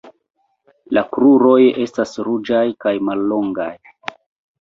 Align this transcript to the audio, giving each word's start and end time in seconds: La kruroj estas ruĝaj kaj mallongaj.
La 0.97 1.01
kruroj 1.15 1.59
estas 1.83 2.13
ruĝaj 2.29 2.63
kaj 2.87 2.95
mallongaj. 3.11 3.69